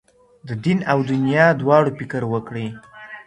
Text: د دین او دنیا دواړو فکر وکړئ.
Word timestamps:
د 0.47 0.49
دین 0.63 0.79
او 0.91 0.99
دنیا 1.11 1.47
دواړو 1.61 1.89
فکر 1.99 2.21
وکړئ. 2.33 2.67